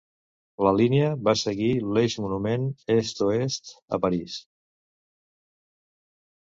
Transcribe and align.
La 0.67 0.71
línia 0.79 1.09
va 1.27 1.35
seguir 1.41 1.67
l'eix 1.97 2.17
monument 2.25 2.65
est-oest 2.97 3.71
a 3.97 4.01
París. 4.09 4.41